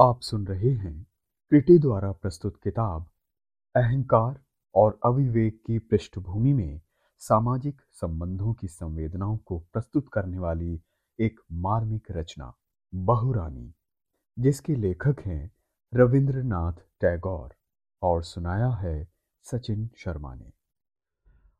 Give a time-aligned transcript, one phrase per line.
[0.00, 1.06] आप सुन रहे हैं
[1.48, 3.02] क्रिटी द्वारा प्रस्तुत किताब,
[3.76, 4.40] अहंकार
[4.74, 6.80] और अविवेक की पृष्ठभूमि में
[7.18, 10.82] सामाजिक संबंधों की संवेदनाओं को प्रस्तुत करने वाली
[11.20, 12.54] एक मार्मिक रचना,
[12.94, 13.74] बहुरानी,
[14.38, 15.52] जिसके लेखक हैं
[15.94, 17.54] रविंद्रनाथ टैगोर
[18.02, 19.08] और सुनाया है
[19.42, 20.52] सचिन शर्मा ने।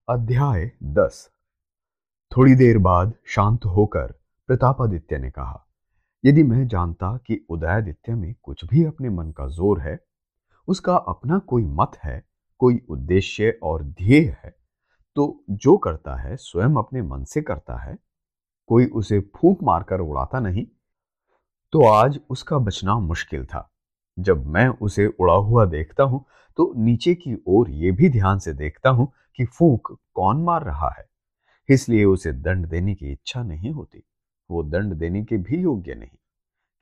[0.09, 1.31] अध्याय दस।
[2.37, 4.13] थोड़ी देर बाद शांत होकर
[4.47, 5.67] प्रतापादित्य ने कहा
[6.25, 9.99] यदि मैं जानता कि उदयादित्य में कुछ भी अपने मन का ज़ोर है,
[10.69, 12.23] उसका अपना कोई मत है,
[12.61, 14.55] कोई उद्देश्य और ध्येय है
[15.17, 17.97] तो जो करता है स्वयं अपने मन से करता है,
[18.69, 20.65] कोई उसे फूंक मारकर उड़ाता नहीं।
[21.73, 23.69] तो आज उसका बचना मुश्किल था।
[24.17, 26.25] जब मैं उसे उड़ा हुआ देखता हूँ
[26.59, 30.91] तो नीचे की ओर यह भी ध्यान से देखता हूँ कि फूंक कौन मार रहा
[30.91, 31.05] है,
[31.69, 34.03] इसलिए उसे दंड देने की इच्छा नहीं होती।
[34.53, 36.17] वो दंड देने के भी योग्य नहीं।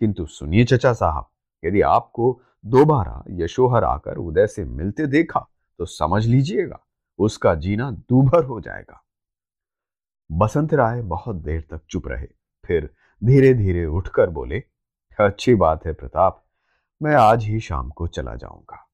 [0.00, 1.28] किंतु सुनिए चचा साहब,
[1.62, 5.46] यदि आपको दोबारा यशोहर आकर उदय से मिलते देखा
[5.78, 6.78] तो समझ लीजिएगा,
[7.18, 9.02] उसका जीना दूभर हो जाएगा।
[10.30, 12.26] बसंत राय बहुत देर तक चुप रहे,
[12.64, 12.88] फिर
[13.22, 14.62] धीरे धीरे उठकर बोले,
[15.18, 16.42] अच्छी बात है प्रताप,
[17.00, 18.86] मैं आज ही शाम को चला जाऊँगा।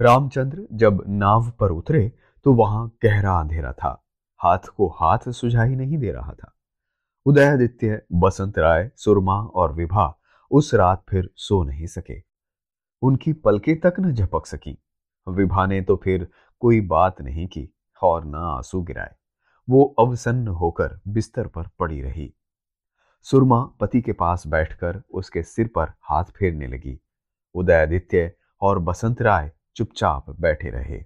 [0.00, 2.12] रामचंद्र जब नाव पर उतरे
[2.46, 4.02] तो वहाँ गहरा अंधेरा था,
[4.40, 6.52] हाथ को हाथ सुझाई नहीं दे रहा था।
[7.26, 12.22] उदयादित्य बसंत राय, सुरमा और विभा उस रात फिर सो नहीं सके।
[13.02, 14.78] उनकी पलके तक न झपक सकी।
[15.28, 16.28] विभा ने तो फिर
[16.60, 17.70] कोई बात नहीं की
[18.02, 19.14] और न आँसू गिराए।
[19.70, 22.34] वो अवसन्न होकर बिस्तर पर पड़ी रही।
[23.22, 27.00] सुरमा पति के पास बैठकर उसके सिर पर हाथ फेरने लगी।
[27.54, 31.04] उदयादित्य और बसंत राय चुपचाप बैठे रहे।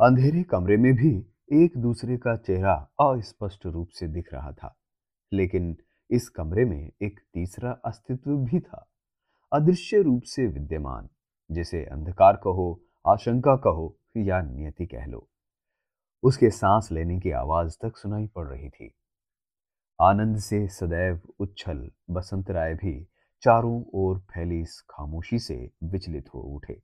[0.00, 4.76] अंधेरे कमरे में भी एक दूसरे का चेहरा अस्पष्ट रूप से दिख रहा था,
[5.32, 5.76] लेकिन
[6.10, 8.86] इस कमरे में एक तीसरा अस्तित्व भी था।
[9.52, 11.08] अदृश्य रूप से विद्यमान,
[11.50, 15.28] जिसे अंधकार कहो, आशंका कहो या नियति कह लो।
[16.22, 18.94] उसके सांस लेने की आवाज़ तक सुनाई पड़ रही थी।
[20.00, 23.08] आनंद से सदैव उच्छल बसंत राय भी
[23.42, 26.82] चारों ओर फैली इस खामोशी से विचलित हो उठे।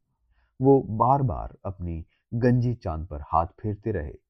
[0.61, 4.22] वो बार बार अपनी गंजी चाँद पर हाथ फेरते रहे।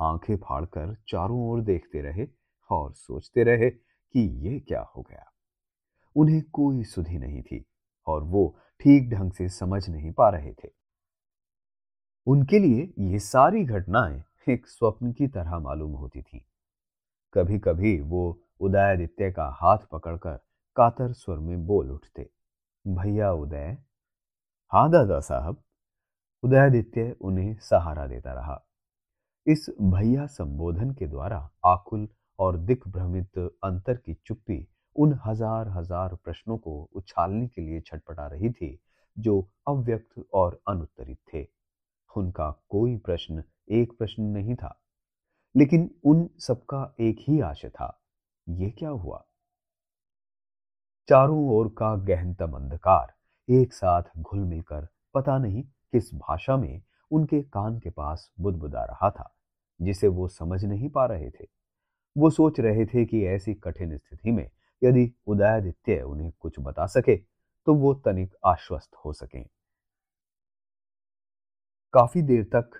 [0.00, 2.26] आँखें फाड़कर चारों ओर देखते रहे
[2.70, 5.24] और सोचते रहे कि ये क्या हो गया।
[6.16, 7.64] उन्हें कोई सुधि नहीं थी
[8.06, 10.68] और वो ठीक ढंग से समझ नहीं पा रहे थे।
[12.26, 16.46] उनके लिए ये सारी घटनाएँ एक स्वप्न की तरह मालूम होती थी।
[17.34, 20.36] कभी कभी वो उदयादित्य का हाथ पकड़कर
[20.76, 22.30] कातर स्वर में बोल उठते,
[22.84, 23.76] भैया उदय
[24.72, 25.62] हाँ दादा साहब।
[26.42, 28.62] उदयादित्य उन्हें सहारा देता रहा।
[29.46, 31.36] इस भैया संबोधन के द्वारा
[31.66, 32.06] आकुल
[32.38, 38.50] और दिग्भ्रमित अंतर की चुप्पी उन हज़ार हज़ार प्रश्नों को उछालने के लिए छटपटा रही
[38.50, 38.78] थी,
[39.16, 41.46] जो अव्यक्त और अनुत्तरित थे।
[42.10, 44.74] उनका कोई प्रश्न एक प्रश्न नहीं था,
[45.54, 47.88] लेकिन उन सबका एक ही आशय था।
[48.46, 49.24] ये क्या हुआ?
[51.08, 53.14] चारों ओर का गहनतम अंधकार,
[53.48, 59.10] एक साथ घुल मिलकर पता नहीं किस भाषा में उनके कान के पास बुदबुदा रहा
[59.10, 59.32] था।
[59.80, 61.46] जिसे वो समझ नहीं पा रहे थे।
[62.16, 64.48] वो सोच रहे थे कि ऐसी कठिन स्थिति में
[64.82, 67.16] यदि उदयादित्य उन्हें कुछ बता सके
[67.66, 69.42] तो वो तनिक आश्वस्त हो सके।
[71.94, 72.70] काफ़ी देर तक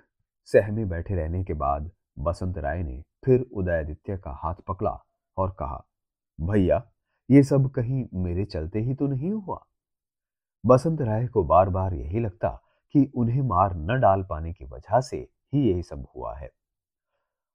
[0.45, 4.99] सहमे बैठे रहने के बाद बसंत राय ने फिर उदयादित्य का हाथ पकड़ा
[5.37, 5.87] और कहा,
[6.41, 6.83] भैया,
[7.31, 9.67] ये सब कहीं मेरे चलते ही तो नहीं हुआ?
[10.65, 12.49] बसंत राय को बार बार यही लगता
[12.95, 15.17] कि उन्हें मार न डाल पाने की वजह से
[15.55, 16.51] ही यही सब हुआ है।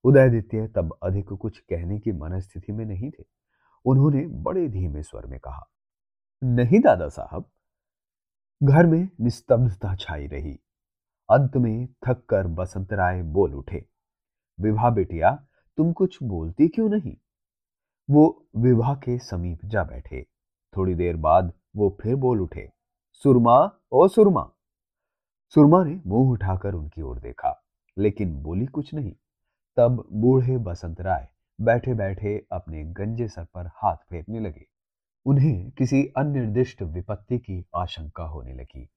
[0.03, 3.23] उदयदित्य तब अधिक कुछ कहने की मनस्थिति में नहीं थे।
[3.85, 5.67] उन्होंने बड़े धीमे स्वर में कहा,
[6.41, 7.49] नहीं दादा साहब।
[8.61, 10.59] घर में निस्तब्धता छाई रही।
[11.29, 13.85] अंत में थक कर बसंत राय बोल उठे,
[14.59, 15.31] विवाह बेटिया,
[15.77, 17.15] तुम कुछ बोलती क्यों नहीं?
[18.09, 20.25] वो विवाह के समीप जा बैठे।
[20.73, 22.69] थोड़ी देर बाद वो फिर बोल उठे,
[23.25, 23.57] सुरमा,
[23.91, 24.49] ओ सुरमा।
[25.55, 27.63] सुरमा ने मुँह उठाकर उनकी ओर देखा,
[27.97, 29.15] लेकिन बोली कुछ नहीं।
[29.77, 31.27] तब बूढ़े बसंत राय
[31.61, 34.65] बैठे बैठे अपने गंजे सर पर हाथ फेरने लगे।
[35.25, 38.89] उन्हें किसी अनिर्दिष्ट विपत्ति की आशंका होने लगी।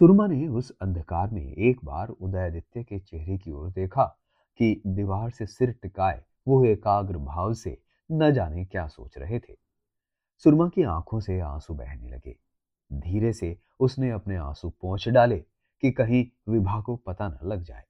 [0.00, 4.04] सुरमा ने उस अंधकार में एक बार उदयादित्य के चेहरे की ओर देखा
[4.58, 7.78] कि दीवार से सिर टिकाए वो एकाग्र भाव से
[8.12, 9.54] न जाने क्या सोच रहे थे।
[10.44, 12.36] सुरमा की आँखों से आँसू बहने लगे।
[12.92, 15.38] धीरे से उसने अपने आँसू पहुँच डाले
[15.82, 17.84] कि कहीं विभा को पता न लग जाए।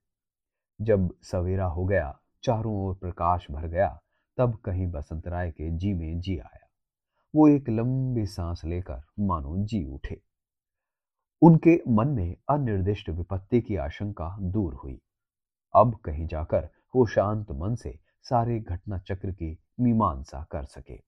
[0.81, 4.01] जब सवेरा हो गया, चारों ओर प्रकाश भर गया,
[4.37, 6.67] तब कहीं बसंत राय के जी में जी आया।
[7.35, 10.21] वो एक लंबी सांस लेकर, मानो जी उठे।
[11.41, 15.01] उनके मन में अनिर्दिष्ट विपत्ति की आशंका दूर हुई।
[15.75, 21.01] अब कहीं जाकर, वो शांत मन से सारे घटना चक्र की मीमांसा कर सके।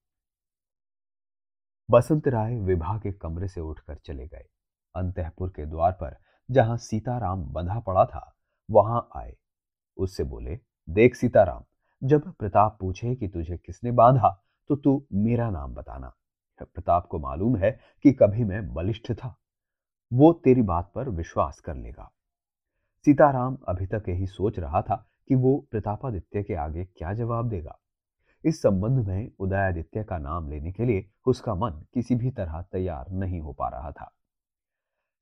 [1.90, 4.48] बसंत राय विभा के कमरे से उठकर चले गए।
[4.96, 6.16] अंतपुर के द्वार पर,
[6.50, 8.36] जहाँ सीताराम बंधा पड़ा था,
[8.70, 9.36] वहाँ आए।
[9.96, 10.58] उससे बोले,
[10.90, 11.62] देख सीताराम,
[12.04, 16.14] जब प्रताप पूछे कि तुझे किसने बांधा तो तू मेरा नाम बताना।
[16.62, 19.36] प्रताप को मालूम है कि कभी मैं बलिष्ठ था।
[20.12, 22.12] वो तेरी बात पर विश्वास कर लेगा।
[23.04, 27.78] सीताराम अभी तक यही सोच रहा था कि वो प्रतापादित्य के आगे क्या जवाब देगा।
[28.44, 33.10] इस संबंध में उदयादित्य का नाम लेने के लिए उसका मन किसी भी तरह तैयार
[33.10, 34.12] नहीं हो पा रहा था।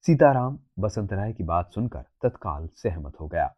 [0.07, 3.55] सीताराम बसंत राय की बात सुनकर तत्काल सहमत हो गया।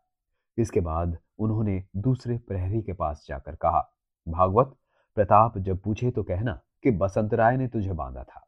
[0.58, 3.80] इसके बाद उन्होंने दूसरे प्रहरी के पास जाकर कहा,
[4.26, 4.74] भागवत,
[5.16, 8.40] प्रताप जब पूछे तो कहना कि बसंत राय ने तुझे बांधा था।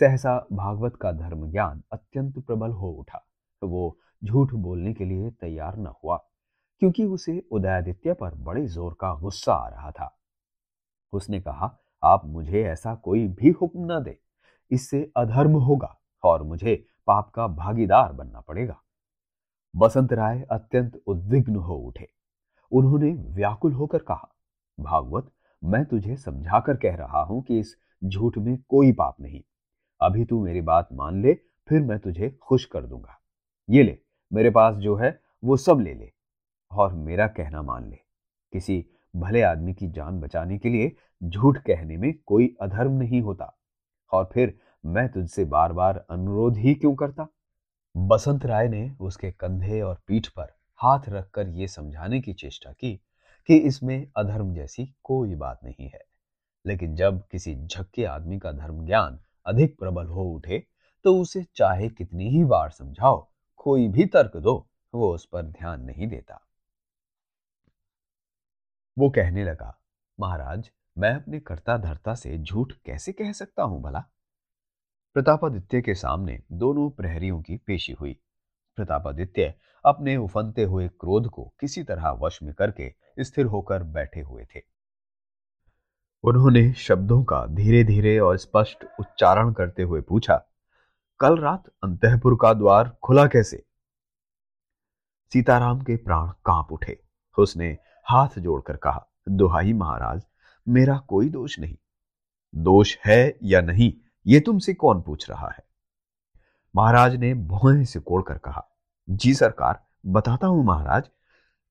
[0.00, 3.18] सहसा भागवत का धर्म ज्ञान अत्यंत प्रबल हो उठा।
[3.62, 6.16] तो वो झूठ बोलने के लिए तैयार न हुआ,
[6.82, 10.16] क्योंकि उसे उदयादित्य पर बड़े ज़ोर का गुस्सा आ रहा था।
[11.12, 14.18] उसने कहा, आप मुझे ऐसा कोई भी हुक्म न दे।
[14.70, 16.74] इससे अधर्म होगा और मुझे
[17.06, 18.80] पाप का भागीदार बनना पड़ेगा।
[19.74, 22.08] बसंत राय अत्यंत उद्विग्न हो उठे।
[22.72, 24.28] उन्होंने व्याकुल होकर कहा,
[24.78, 25.30] भागवत,
[25.62, 29.40] मैं तुझे समझाकर कह रहा हूँ कि इस झूठ में कोई पाप नहीं।
[30.00, 31.34] अभी तू मेरी बात मान ले,
[31.68, 33.18] फिर मैं तुझे खुश कर दूँगा।
[33.68, 33.98] ये ले,
[34.32, 36.12] मेरे पास जो है, वो सब ले ले,
[36.72, 37.98] और मेरा कहना मान ले।
[38.52, 38.84] किसी
[39.16, 40.92] भले आदमी की जान बचाने के लिए
[41.24, 43.58] झूठ कहने में कोई अधर्म नहीं होता,
[44.12, 47.28] और फिर मैं तुझसे बार बार अनुरोध ही क्यों करता?
[47.96, 52.94] बसंत राय ने उसके कंधे और पीठ पर हाथ रखकर यह समझाने की चेष्टा की
[53.48, 56.00] कि इसमें अधर्म जैसी कोई बात नहीं है।
[56.66, 60.66] लेकिन जब किसी झक्के आदमी का धर्म ज्ञान अधिक प्रबल हो उठे
[61.04, 65.84] तो उसे चाहे कितनी ही बार समझाओ, कोई भी तर्क दो, वो उस पर ध्यान
[65.84, 66.40] नहीं देता।
[68.98, 69.78] वो कहने लगा,
[70.20, 74.04] महाराज, मैं अपने कर्ता धर्ता से झूठ कैसे कह सकता हूँ भला?
[75.14, 78.20] प्रतापादित्य के सामने दोनों प्रहरियों की पेशी हुई।
[78.76, 79.54] प्रतापादित्य
[79.84, 84.60] अपने उफनते हुए क्रोध को किसी तरह वश में करके स्थिर होकर बैठे हुए थे।
[86.24, 90.44] उन्होंने शब्दों का धीरे धीरे और स्पष्ट उच्चारण करते हुए पूछा,
[91.20, 93.64] कल रात अंतपुर का द्वार खुला कैसे?
[95.32, 97.02] सीताराम के प्राण काँप उठे।
[97.38, 100.22] उसने हाथ जोड़कर कहा, दुहाई महाराज,
[100.68, 101.76] मेरा कोई दोष नहीं।
[102.54, 103.92] दोष है या नहीं
[104.26, 105.64] ये तुमसे कौन पूछ रहा है?
[106.74, 108.66] महाराज ने भोए से कोड़कर कहा,
[109.08, 111.08] जी सरकार, बताता हूँ महाराज,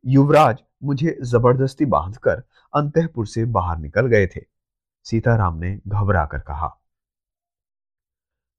[0.05, 2.43] युवराज मुझे ज़बरदस्ती बांधकर
[2.73, 4.41] अंतपुर से बाहर निकल गए थे।
[5.05, 6.75] सीताराम ने घबरा कर कहा,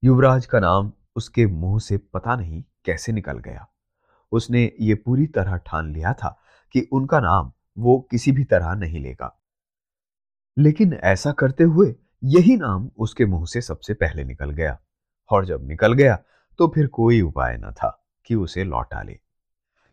[0.02, 3.66] युवराज का नाम उसके मुँह से पता नहीं कैसे निकल गया।
[4.32, 6.28] उसने ये पूरी तरह ठान लिया था
[6.74, 9.36] कि उनका नाम वो किसी भी तरह नहीं लेगा।
[10.56, 14.78] लेकिन ऐसा करते हुए यही नाम उसके मुँह से सबसे पहले निकल गया।
[15.30, 16.18] और जब निकल गया
[16.58, 17.90] तो फिर कोई उपाय न था
[18.26, 19.18] कि उसे लौटा ले।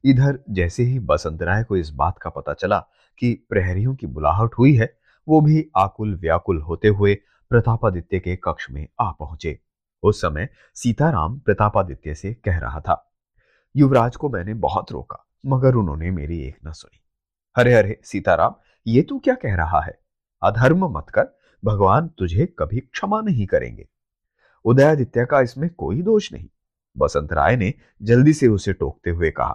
[0.04, 2.80] इधर जैसे ही बसंत राय को इस बात का पता चला
[3.20, 4.98] कि प्रहरियों की बुलाहट हुई है,
[5.28, 7.16] वो भी आकुल व्याकुल होते हुए
[7.52, 9.60] प्रतापादित्य के कक्ष में आ पहुँचे।
[10.04, 13.04] उस समय सीताराम प्रतापादित्य से कह रहा था,
[13.76, 17.04] युवराज को मैंने बहुत रोका, मगर उन्होंने मेरी एक न सुनी।
[17.56, 18.56] अरे अरे, सीताराम,
[18.88, 20.00] ये तू क्या कह रहा है?
[20.42, 23.88] अधर्म मत कर भगवान तुझे कभी क्षमा नहीं करेंगे।
[24.66, 26.48] उदयादित्य का इसमें कोई दोष नहीं।
[26.96, 29.54] बसंत राय ने जल्दी से उसे टोकते हुए कहा,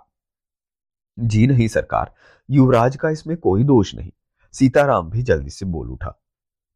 [1.18, 2.12] जी नहीं सरकार,
[2.48, 4.10] युवराज का इसमें कोई दोष नहीं।
[4.54, 6.18] सीताराम भी जल्दी से बोल उठा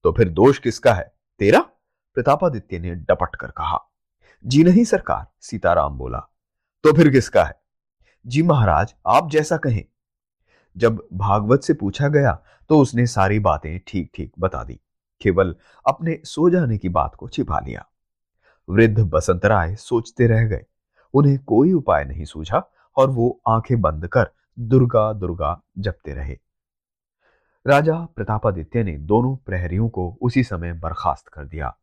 [0.04, 1.12] तो फिर दोष किसका है?
[1.40, 1.60] तेरा?
[2.16, 3.78] प्रतापादित्य ने डपट कर कहा,
[4.44, 6.18] जी नहीं सरकार, सीताराम बोला
[6.84, 7.60] तो फिर किसका है?
[8.24, 9.84] जी महाराज, आप जैसा कहें।
[10.76, 12.32] जब भागवत से पूछा गया
[12.70, 14.80] तो उसने सारी बातें ठीक ठीक बता दी।
[15.20, 15.56] केवल
[15.86, 17.86] अपने सो जाने की बात को छिपा लिया।
[18.68, 20.64] वृद्ध बसंत राय सोचते रह गए।
[21.14, 26.38] उन्हें कोई उपाय नहीं सूझा और वो आँखें बंद कर दुर्गा दुर्गा जपते रहे।
[27.66, 31.76] राजा प्रतापादित्य ने दोनों प्रहरियों को उसी समय बर्खास्त कर दिया।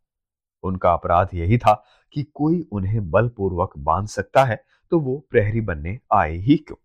[0.63, 5.99] उनका अपराध यही था कि कोई उन्हें बलपूर्वक बाँध सकता है तो वो प्रहरी बनने
[6.13, 6.75] आए ही क्यों?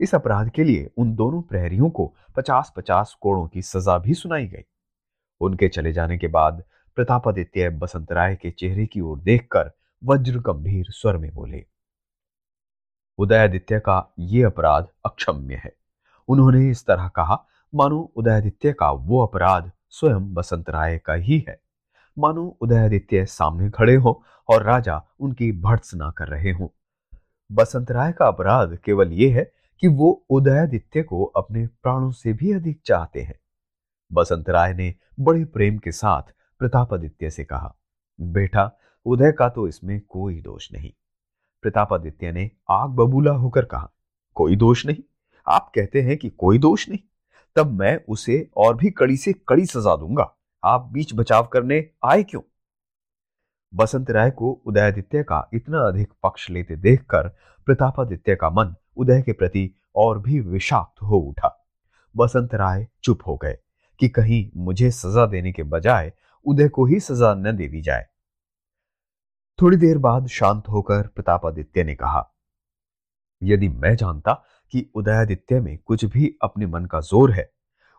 [0.00, 4.46] इस अपराध के लिए उन दोनों प्रहरियों को पचास पचास कोड़ों की सजा भी सुनाई
[4.46, 4.64] गई।
[5.42, 6.62] उनके चले जाने के बाद
[6.96, 9.70] प्रतापादित्य बसंत राय के चेहरे की ओर देखकर
[10.02, 11.64] वज्र गंभीर स्वर में बोले,
[13.18, 15.72] उदयादित्य का ये अपराध अक्षम्य है।
[16.28, 17.44] उन्होंने इस तरह कहा,
[17.74, 21.60] मानो उदयादित्य का वो अपराध स्वयं बसंत राय का ही है।
[22.18, 26.68] मानो उदयादित्य सामने खड़े हो और राजा उनकी भर्त्सना कर रहे हों।
[27.52, 32.52] बसंत राय का अपराध केवल यह है कि वो उदयादित्य को अपने प्राणों से भी
[32.52, 33.34] अधिक चाहते हैं।
[34.12, 36.22] बसंत राय ने बड़े प्रेम के साथ
[36.58, 37.76] प्रतापादित्य से कहा,
[38.20, 40.92] बेटा, उदय का तो इसमें कोई दोष नहीं।
[41.62, 43.90] प्रतापादित्य ने आग बबूला होकर कहा,
[44.34, 45.02] कोई दोष नहीं?
[45.48, 46.98] आप कहते हैं कि कोई दोष नहीं?
[47.56, 52.22] तब मैं उसे और भी कड़ी से कड़ी सजा दूँगा। आप बीच बचाव करने आए
[52.22, 52.42] क्यों?
[53.74, 57.28] बसंत राय को उदयादित्य का इतना अधिक पक्ष लेते देखकर
[57.66, 61.66] प्रतापादित्य का मन उदय के प्रति और भी विषाक्त हो उठा।
[62.16, 63.58] बसंत राय चुप हो गए।
[64.02, 66.12] कि कहीं मुझे सजा देने के बजाय
[66.46, 68.06] उदय को ही सजा न दे दी जाए।
[69.58, 72.24] थोड़ी देर बाद शांत होकर प्रतापादित्य ने कहा,
[73.42, 74.32] यदि मैं जानता
[74.72, 77.48] कि उदयादित्य में कुछ भी अपने मन का ज़ोर है,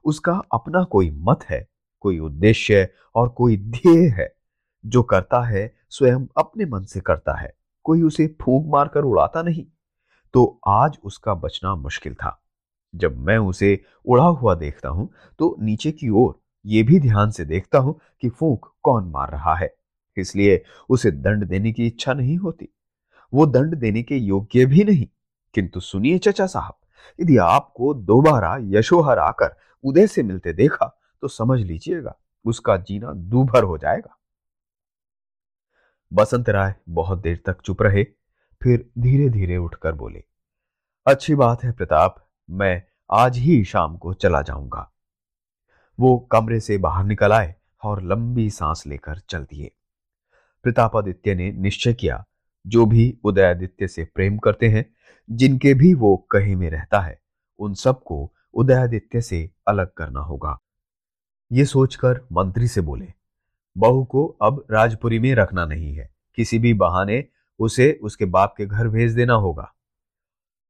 [0.06, 1.68] उसका अपना कोई मत है,
[2.00, 4.34] कोई उद्देश्य और कोई ध्येय है,
[4.84, 7.54] जो करता है, स्वयं अपने मन से करता है,
[7.86, 9.66] कोई उसे फूंक मारकर उड़ाता नहीं
[10.34, 12.40] तो आज उसका बचना मुश्किल था।
[12.94, 15.10] जब मैं उसे उड़ा हुआ देखता हूँ
[15.40, 19.56] तो नीचे की ओर यह भी ध्यान से देखता हूँ कि फूंक कौन मार रहा
[19.56, 19.74] है।
[20.18, 22.70] इसलिए उसे दंड देने की इच्छा नहीं होती।
[23.34, 25.08] वो दंड देने के योग्य भी नहीं।
[25.56, 26.74] किंतु सुनिए चचा साहब,
[27.20, 30.86] यदि आपको दोबारा यशोहर आकर उदय से मिलते देखा
[31.24, 34.18] तो समझ लीजिएगा, उसका जीना दूभर हो जाएगा।
[36.12, 38.04] बसंत राय बहुत देर तक चुप रहे,
[38.62, 40.24] फिर धीरे धीरे उठकर बोले,
[41.06, 42.16] अच्छी बात है प्रताप
[42.50, 44.92] मैं आज ही शाम को चला जाऊँगा।
[46.00, 49.72] वो कमरे से बाहर निकल आए और लंबी सांस लेकर चल दिए।
[50.64, 52.26] प्रतापादित्य ने निश्चय किया,
[52.68, 54.86] जो भी उदयादित्य से प्रेम करते हैं,
[55.32, 57.22] जिनके भी वो कहे में रहता है,
[57.60, 60.60] उन सबको उदयादित्य से अलग करना होगा।
[61.52, 63.08] ये सोचकर मंत्री से बोले,
[63.78, 67.26] बहू को अब राजपुरी में रखना नहीं है। किसी भी बहाने
[67.60, 69.74] उसे उसके बाप के घर भेज देना होगा।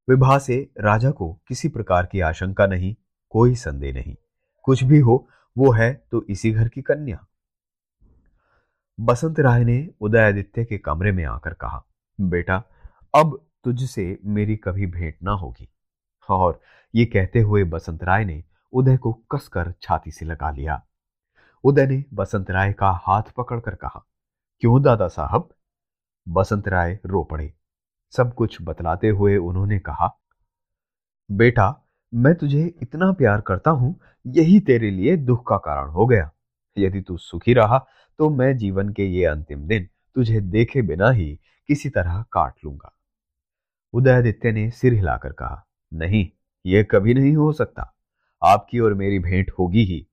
[0.10, 2.96] विभा से राजा को किसी प्रकार की आशंका नहीं,
[3.30, 4.16] कोई संदेह नहीं।
[4.64, 7.26] कुछ भी हो, वो है तो इसी घर की कन्या।
[9.00, 11.84] बसंत राय ने उदयादित्य के कमरे में आकर कहा,
[12.22, 12.64] बेटा,
[13.16, 15.70] अब तुझसे मेरी कभी भेंट ना होगी।
[16.30, 16.62] और
[16.96, 18.44] ये कहते हुए बसंत राय ने
[18.74, 20.82] उदय को कसकर छाती से लगा लिया।
[21.64, 24.06] उदय ने बसंत राय का हाथ पकड़कर कहा,
[24.60, 25.50] क्यों दादा साहब?
[26.28, 27.54] बसंत राय रो पड़े।
[28.14, 30.10] सब कुछ बतलाते हुए उन्होंने कहा,
[31.30, 31.80] बेटा,
[32.14, 36.30] मैं तुझे इतना प्यार करता हूँ, यही तेरे लिए दुख का कारण हो गया।
[36.78, 37.78] यदि तू सुखी रहा
[38.20, 41.34] तो मैं जीवन के ये अंतिम दिन तुझे देखे बिना ही
[41.70, 42.94] किसी तरह काट लूँगा।
[43.94, 46.28] उदयादित्य ने सिर हिलाकर कहा, नहीं
[46.66, 47.90] यह कभी नहीं हो सकता।
[48.42, 50.06] आपकी और मेरी भेंट होगी ही।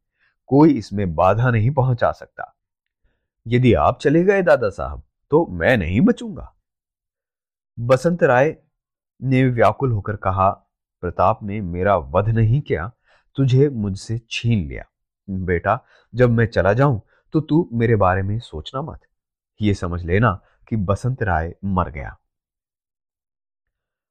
[0.51, 2.55] कोई इसमें बाधा नहीं पहुँचा सकता।
[3.47, 5.03] यदि आप चले गए दादा साहब
[5.33, 6.55] तो मैं नहीं बचूँगा।
[7.81, 8.57] बसंत राय
[9.23, 10.51] ने व्याकुल होकर कहा,
[11.03, 12.91] प्रताप ने मेरा वध नहीं किया,
[13.37, 14.85] तुझे मुझसे छीन लिया।
[15.29, 15.79] बेटा,
[16.15, 17.01] जब मैं चला जाऊँ
[17.35, 19.01] तो तू मेरे बारे में सोचना मत।
[19.61, 20.33] ये समझ लेना
[20.69, 22.17] कि बसंत राय मर गया।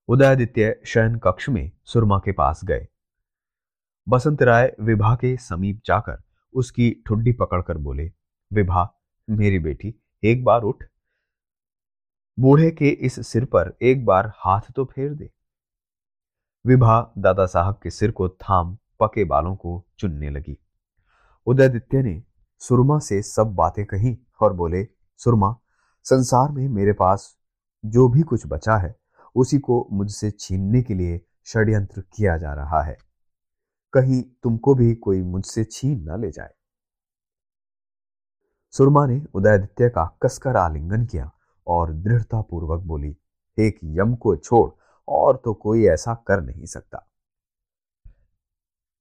[0.09, 2.87] उदयादित्य शयन कक्ष में सुरमा के पास गए।
[4.07, 6.21] बसंत राय विभा के समीप जाकर
[6.55, 8.11] उसकी ठुड्डी पकड़कर बोले,
[8.53, 8.93] विभा,
[9.27, 10.83] मेरी बेटी, एक बार उठ।
[12.39, 15.31] बूढ़े के इस सिर पर एक बार हाथ तो फेर दे।
[16.65, 20.57] विभा दादा साहब के सिर को थाम पके बालों को चुनने लगी।
[21.45, 22.23] उदयदित्य ने
[22.59, 25.55] सुरमा से सब बातें कही और बोले, सुरमा,
[26.03, 27.37] संसार में मेरे पास
[27.85, 28.95] जो भी कुछ बचा है,
[29.35, 32.97] उसी को मुझसे छीनने के लिए षड्यंत्र किया जा रहा है।
[33.93, 36.53] कहीं तुमको भी कोई मुझसे छीन न ले जाए।
[38.71, 41.31] सुरमा ने उदयदित्य का कसकर आलिंगन किया।
[41.69, 43.15] और दृढ़ता पूर्वक बोली,
[43.57, 44.69] एक यम को छोड़,
[45.07, 47.05] और तो कोई ऐसा कर नहीं सकता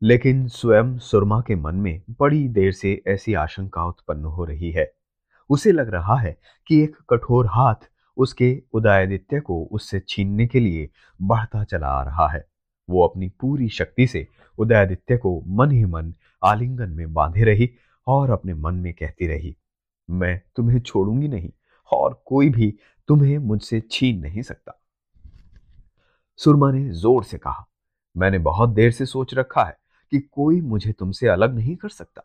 [0.02, 4.92] लेकिन स्वयं सुरमा के मन में बड़ी देर से ऐसी आशंका उत्पन्न हो रही है।
[5.50, 10.88] उसे लग रहा है कि एक कठोर हाथ उसके उदयादित्य को उससे छीनने के लिए
[11.20, 12.44] बढ़ता चला आ रहा है।
[12.88, 14.26] वो अपनी पूरी शक्ति से
[14.58, 17.70] उदयादित्य को मन ही मन आलिंगन में बांधे रही
[18.06, 19.56] और अपने मन में कहती रही,
[20.08, 21.50] मैं तुम्हें छोड़ूँगी नहीं।
[21.92, 22.74] और कोई भी
[23.08, 24.80] तुम्हें मुझसे छीन नहीं सकता।
[26.38, 27.66] सुरमा ने ज़ोर से कहा,
[28.16, 29.76] मैंने बहुत देर से सोच रखा है
[30.12, 32.22] कि कोई मुझे तुमसे अलग नहीं कर सकता।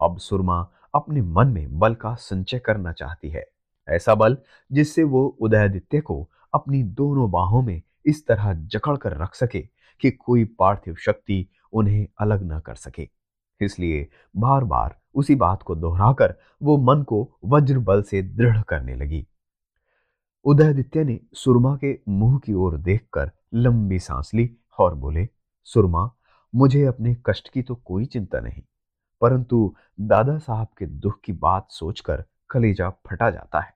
[0.00, 0.60] अब सुरमा
[0.94, 3.44] अपने मन में बल का संचय करना चाहती है।
[3.88, 4.36] ऐसा बल
[4.70, 9.60] जिससे वो उदयादित्य को अपनी दोनों बाहों में इस तरह जकड़ कर रख सके
[10.02, 13.08] कि कोई पार्थिव शक्ति उन्हें अलग न कर सके।
[13.60, 18.94] इसलिए बार बार उसी बात को दोहराकर वो मन को वज्र बल से दृढ़ करने
[18.96, 19.26] लगी।
[20.44, 25.28] उदयादित्य ने सुरमा के मुँह की ओर देखकर लंबी सांस ली और बोले,
[25.66, 26.10] सुरमा,
[26.54, 28.62] मुझे अपने कष्ट की तो कोई चिंता नहीं,
[29.22, 33.72] परंतु दादा साहब के दुख की बात सोचकर कलेजा फटा जाता है।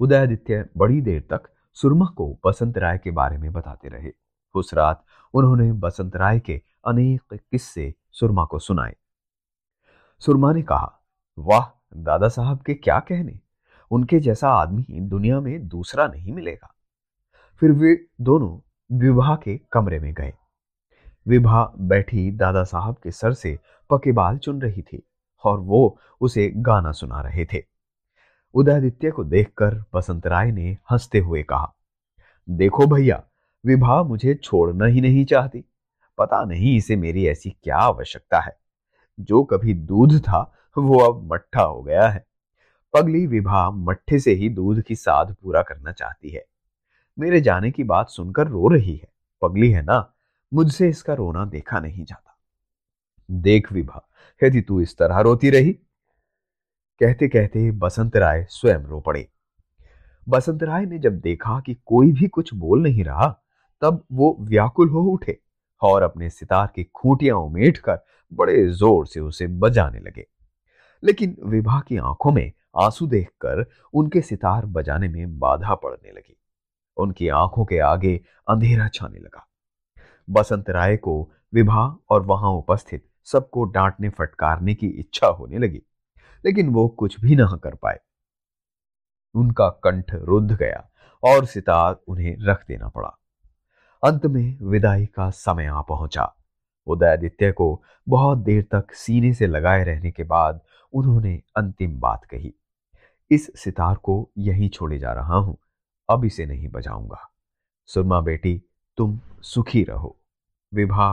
[0.00, 4.10] उदयादित्य बड़ी देर तक सुरमा को बसंत राय के बारे में बताते रहे।
[4.54, 5.04] उस रात
[5.34, 8.96] उन्होंने बसंत राय के अनेक किस्से सुरमा को सुनाए।
[10.18, 11.02] सुरमा ने कहा,
[11.38, 13.40] वाह, दादा साहब के क्या कहने?
[13.90, 16.74] उनके जैसा आदमी दुनिया में दूसरा नहीं मिलेगा।
[17.60, 20.32] फिर वे दोनों विवाह के कमरे में गए।
[21.28, 23.58] विवाह बैठी दादा साहब के सर से
[23.90, 25.02] पके बाल चुन रही थी
[25.44, 27.64] और वो उसे गाना सुना रहे थे।
[28.54, 31.74] उदयादित्य को देखकर बसंत राय ने हँसते हुए कहा,
[32.50, 33.22] देखो भैया
[33.66, 35.64] विभा मुझे छोड़ना ही नहीं चाहती।
[36.18, 38.56] पता नहीं इसे मेरी ऐसी क्या आवश्यकता है।
[39.20, 42.26] जो कभी दूध था, वो अब मट्ठा हो गया है।
[42.94, 46.44] पगली विभा मट्ठे से ही दूध की साध पूरा करना चाहती है।
[47.18, 49.08] मेरे जाने की बात सुनकर रो रही है।
[49.42, 50.14] पगली है ना?
[50.54, 52.38] मुझसे इसका रोना देखा नहीं जाता।
[53.30, 54.08] देख विभा,
[54.44, 55.72] यदि तू इस तरह रोती रही।
[57.00, 59.28] कहते कहते बसंत राय स्वयं रो पड़े।
[60.28, 63.40] बसंत राय ने जब देखा कि कोई भी कुछ बोल नहीं रहा,
[63.80, 65.40] तब वो व्याकुल हो उठे।
[65.82, 67.98] और अपने सितार की खूंटियाँ उमेट कर
[68.32, 70.26] बड़े ज़ोर से उसे बजाने लगे।
[71.02, 76.36] लेकिन विभा की आँखों में आँसू देखकर उनके सितार बजाने में बाधा पड़ने लगी।
[76.96, 78.14] उनकी आँखों के आगे
[78.48, 79.46] अंधेरा छाने लगा।
[80.30, 85.82] बसंत राय को विभा और वहाँ उपस्थित सबको डांटने फटकारने की इच्छा होने लगी,
[86.44, 87.98] लेकिन वो कुछ भी न कर पाए।
[89.34, 90.88] उनका कंठ रुद्ध गया
[91.22, 93.18] और सितार उन्हें रख देना पड़ा।
[94.02, 96.24] अंत में विदाई का समय आ पहुँचा।
[96.86, 100.60] उदयादित्य को बहुत देर तक सीने से लगाए रहने के बाद
[100.92, 102.52] उन्होंने अंतिम बात कही,
[103.30, 105.56] इस सितार को यहीं छोड़े जा रहा हूँ,
[106.08, 107.28] अब इसे नहीं बजाऊँगा।
[107.88, 108.60] सुरमा बेटी,
[108.98, 110.16] तुम सुखी रहो,
[110.72, 111.12] विभा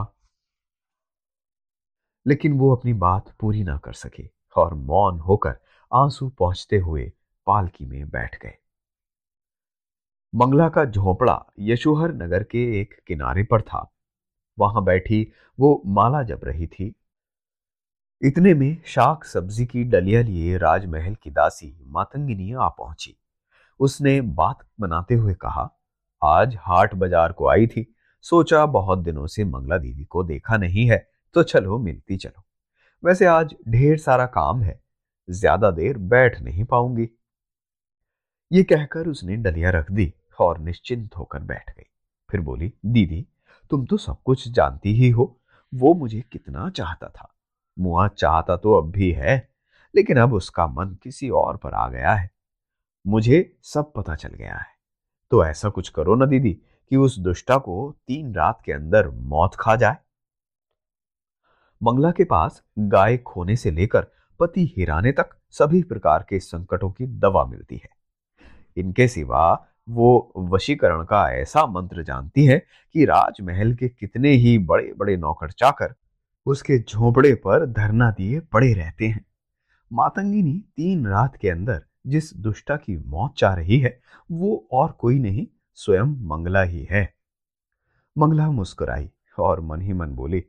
[2.26, 5.56] लेकिन वो अपनी बात पूरी ना कर सके और मौन होकर
[5.92, 7.10] आँसू पहुँचते हुए
[7.46, 8.56] पालकी में बैठ गए।
[10.32, 13.90] मंगला का झोपड़ा यशोहर नगर के एक किनारे पर था।
[14.58, 15.22] वहाँ बैठी
[15.58, 16.92] वो माला जप रही थी।
[18.22, 23.16] इतने में शाक सब्ज़ी की डलिया लिए राजमहल की दासी मातंगिनी आ पहुँची।
[23.80, 25.68] उसने बात बनाते हुए कहा,
[26.22, 27.86] आज हाट बाज़ार को आई थी।
[28.24, 32.42] सोचा बहुत दिनों से मंगला दीदी को देखा नहीं है तो चलो मिलती चलो।
[33.02, 34.80] वैसे आज ढेर सारा काम है,
[35.28, 37.08] ज़्यादा देर बैठ नहीं पाऊँगी।
[38.50, 41.86] ये कहकर उसने डलिया रख दी। और निश्चिंत होकर बैठ गई।
[42.30, 43.26] फिर बोली, दीदी,
[43.70, 45.40] तुम तो सब कुछ जानती ही हो।
[45.74, 47.34] वो मुझे कितना चाहता था।
[47.78, 49.50] मुआ चाहता तो अब भी है,
[49.96, 52.30] लेकिन अब उसका मन किसी और पर आ गया है।
[53.06, 54.66] मुझे सब पता चल गया है।
[55.30, 59.54] तो ऐसा कुछ करो ना दीदी, कि उस दुष्टा को तीन रात के अंदर मौत
[59.54, 59.96] खा जाए।
[61.82, 64.06] मंगला के पास गाय खोने से लेकर
[64.40, 67.90] पति हिराने तक सभी प्रकार के संकटों की दवा मिलती है।
[68.76, 74.92] इनके सिवा वो वशीकरण का ऐसा मंत्र जानती है कि राजमहल के कितने ही बड़े
[74.96, 75.94] बड़े नौकर चाकर
[76.46, 79.24] उसके झोपड़े पर धरना दिए पड़े रहते हैं।
[79.92, 84.00] मातंगिनी तीन रात के अंदर जिस दुष्टा की मौत चाह रही है,
[84.30, 87.14] वो और कोई नहीं, स्वयं मंगला ही है।
[88.18, 90.44] मंगला मुस्कुराई और मन ही मन बोली,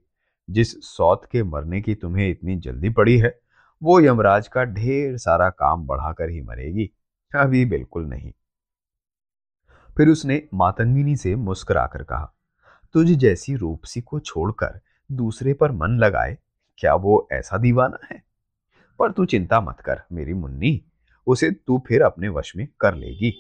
[0.49, 3.39] जिस सौत के मरने की तुम्हें इतनी जल्दी पड़ी है,
[3.83, 6.89] वो यमराज का ढेर सारा काम बढ़ाकर ही मरेगी।
[7.35, 8.33] अभी बिल्कुल नहीं।
[10.01, 12.33] फिर उसने मातंगिनी से मुस्कुराकर कहा,
[12.93, 14.79] तुझ जैसी रूपसी को छोड़कर
[15.11, 16.37] दूसरे पर मन लगाए,
[16.77, 18.21] क्या वो ऐसा दीवाना है?
[18.99, 20.81] पर तू चिंता मत कर, मेरी मुन्नी,
[21.27, 23.33] उसे तू फिर अपने वश में कर लेगी।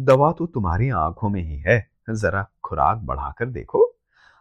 [0.00, 1.78] दवा तो तुम्हारी आँखों में ही है,
[2.10, 3.84] जरा खुराक बढ़ाकर देखो।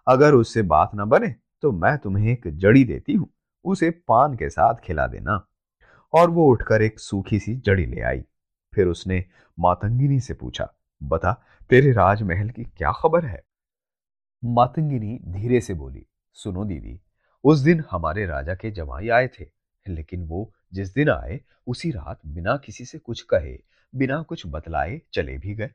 [0.07, 3.33] अगर उससे बात ना बने तो मैं तुम्हें एक जड़ी देती हूँ,
[3.65, 5.45] उसे पान के साथ खिला देना।
[6.13, 8.25] और वो उठकर एक सूखी सी जड़ी ले आई।
[8.73, 9.25] फिर उसने
[9.59, 10.73] मातंगिनी से पूछा
[11.07, 13.43] बता, तेरे राजमहल की क्या खबर है?
[14.45, 17.01] मातंगिनी धीरे से बोली, सुनो दीदी,
[17.43, 19.45] उस दिन हमारे राजा के जमाई आए थे,
[19.87, 23.57] लेकिन वो जिस दिन आए, उसी रात बिना किसी से कुछ कहे,
[23.95, 25.71] बिना कुछ बतलाए चले भी गए।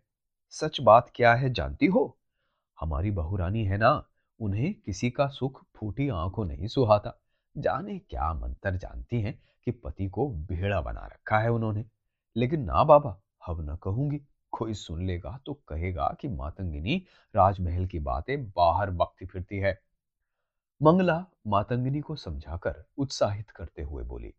[0.50, 2.18] सच बात क्या है जानती हो?
[2.80, 4.06] हमारी बहुरानी है ना,
[4.40, 7.20] उन्हें किसी का सुख फूटी आँखों नहीं सुहाता।
[7.56, 11.84] जाने क्या मंत्र जानती हैं कि पति को भेड़ा बना रखा है उन्होंने।
[12.36, 14.20] लेकिन ना बाबा हम न कहूँगी।
[14.52, 16.96] कोई सुन लेगा तो कहेगा कि मातंगिनी
[17.34, 19.78] राजमहल की बातें बाहर बकती फिरती है।
[20.80, 24.32] मंगला मातंगिनी को समझाकर उत्साहित करते हुए बोली,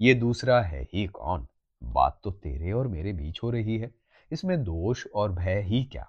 [0.00, 1.46] ये दूसरा है ही कौन?
[1.82, 3.94] बात तो तेरे और मेरे बीच हो रही है।
[4.30, 6.06] इसमें दोष और भय ही क्या?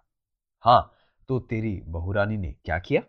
[0.65, 0.91] हाँ
[1.29, 3.01] तो तेरी बहुरानी ने क्या किया?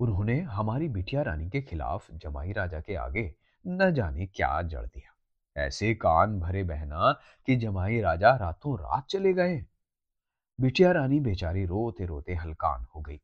[0.00, 3.32] उन्होंने हमारी बिटिया रानी के खिलाफ जमाई राजा के आगे
[3.64, 5.13] न जाने क्या जड़ दिया।
[5.56, 7.12] ऐसे कान भरे बहना
[7.46, 9.64] कि जमाई राजा रातों रात चले गए।
[10.60, 13.20] बिटिया रानी बेचारी रोते रोते हलकान हो गई।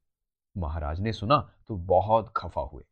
[0.57, 2.85] महाराज ने सुना तो बहुत खफा हुए।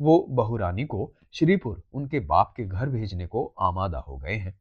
[0.00, 4.60] वो बहुरानी को श्रीपुर, उनके बाप के घर भेजने को आमादा हो गए हैं।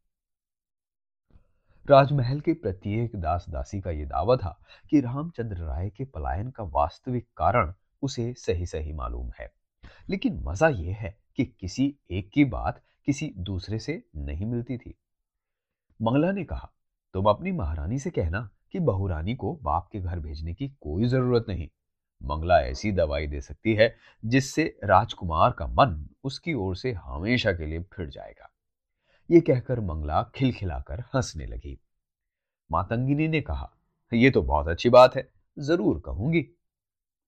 [1.90, 4.60] राजमहल के प्रत्येक दास दासी का यह दावा था
[4.90, 9.52] कि रामचंद्र राय के पलायन का वास्तविक कारण उसे सही सही मालूम है।
[10.10, 14.94] लेकिन मज़ा यह है कि किसी एक की बात किसी दूसरे से नहीं मिलती थी।
[16.00, 16.72] मंगला ने कहा,
[17.16, 21.46] तुम अपनी महारानी से कहना कि बहुरानी को बाप के घर भेजने की कोई ज़रूरत
[21.50, 21.68] नहीं।
[22.22, 27.66] मंगला ऐसी दवाई दे सकती है जिससे राजकुमार का मन उसकी ओर से हमेशा के
[27.66, 28.52] लिए फिर जाएगा।
[29.30, 31.78] ये कहकर मंगला खिलखिलाकर हंसने लगी।
[32.70, 33.72] मातंगिनी ने कहा
[34.12, 36.42] यह तो बहुत अच्छी बात है, ज़रूर कहूँगी।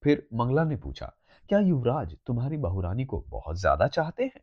[0.04, 1.14] फिर मंगला ने पूछा,
[1.50, 4.42] क्या युवराज तुम्हारी बहुरानी को बहुत ज़्यादा चाहते हैं?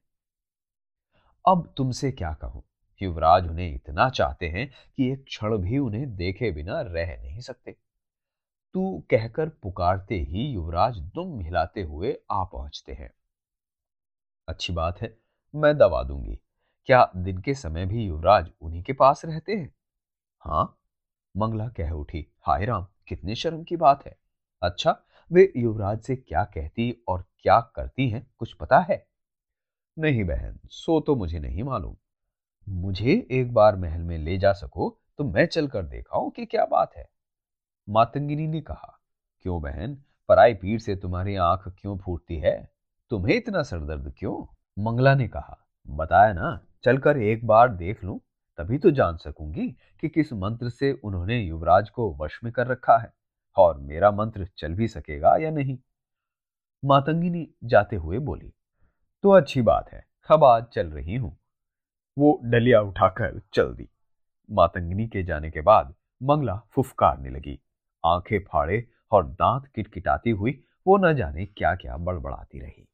[1.46, 2.62] अब तुमसे क्या कहूँ?
[3.02, 7.76] युवराज उन्हें इतना चाहते हैं कि एक क्षण भी उन्हें देखे बिना रह नहीं सकते।
[8.74, 13.10] तू कहकर पुकारते ही युवराज दुम हिलाते हुए आ पहुँचते हैं।
[14.48, 15.18] अच्छी बात है,
[15.54, 16.38] मैं दवा दूँगी।
[16.84, 19.74] क्या दिन के समय भी युवराज उन्हीं के पास रहते हैं?
[20.38, 20.78] हाँ
[21.36, 24.18] मंगला कह उठी, हाय राम, कितने शर्म की बात है।
[24.62, 25.02] अच्छा
[25.32, 29.13] वे युवराज से क्या कहती और क्या करती हैं, कुछ पता है?
[29.96, 31.96] नहीं बहन, सो तो मुझे नहीं मालूम।
[32.66, 36.96] मुझे एक बार महल में ले जा सको तो मैं चलकर देखाऊं कि क्या बात
[36.96, 37.06] है।
[37.88, 38.98] मातंगिनी ने कहा,
[39.42, 39.94] क्यों बहन,
[40.28, 42.56] पराई पीठ से तुम्हारी आँख क्यों फूटती है?
[43.10, 44.34] तुम्हें इतना सरदर्द क्यों?
[44.76, 48.18] मंगला ने कहा, बताया ना, चलकर एक बार देख लूँ,
[48.58, 49.68] तभी तो जान सकूँगी
[50.00, 53.12] कि किस मंत्र से उन्होंने युवराज को वश में कर रखा है,
[53.56, 55.78] और मेरा मंत्र चल भी सकेगा या नहीं?
[56.82, 58.52] मातंगिनी जाते हुए बोली
[59.24, 61.30] तो अच्छी बात है अब आज चल रही हूँ।
[62.18, 63.88] वो डलिया उठाकर चल दी।
[64.48, 67.58] मातंगनी के जाने के बाद मंगला फुफकारने लगी।
[68.04, 68.82] आँखें फाड़े
[69.12, 70.52] और दांत किटकिटाती हुई
[70.86, 72.86] वो न जाने क्या क्या बड़बड़ाती रही।